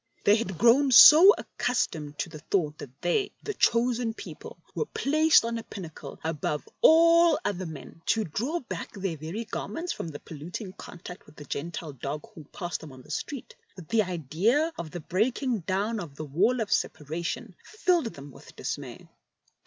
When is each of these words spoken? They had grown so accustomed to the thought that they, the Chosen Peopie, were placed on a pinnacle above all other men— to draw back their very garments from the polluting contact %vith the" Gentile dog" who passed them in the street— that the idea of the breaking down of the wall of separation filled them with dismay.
They 0.23 0.35
had 0.35 0.57
grown 0.57 0.91
so 0.91 1.31
accustomed 1.37 2.17
to 2.17 2.29
the 2.29 2.39
thought 2.39 2.79
that 2.79 3.03
they, 3.03 3.33
the 3.43 3.53
Chosen 3.53 4.15
Peopie, 4.15 4.55
were 4.73 4.87
placed 4.87 5.45
on 5.45 5.59
a 5.59 5.63
pinnacle 5.63 6.19
above 6.23 6.67
all 6.81 7.37
other 7.45 7.67
men— 7.67 8.01
to 8.07 8.23
draw 8.23 8.61
back 8.61 8.93
their 8.93 9.15
very 9.15 9.45
garments 9.45 9.93
from 9.93 10.07
the 10.07 10.19
polluting 10.19 10.73
contact 10.73 11.27
%vith 11.27 11.35
the" 11.35 11.45
Gentile 11.45 11.93
dog" 11.93 12.25
who 12.33 12.45
passed 12.45 12.81
them 12.81 12.93
in 12.93 13.03
the 13.03 13.11
street— 13.11 13.53
that 13.75 13.89
the 13.89 14.01
idea 14.01 14.73
of 14.79 14.89
the 14.89 15.01
breaking 15.01 15.59
down 15.59 15.99
of 15.99 16.15
the 16.15 16.25
wall 16.25 16.61
of 16.61 16.73
separation 16.73 17.53
filled 17.63 18.05
them 18.15 18.31
with 18.31 18.55
dismay. 18.55 19.07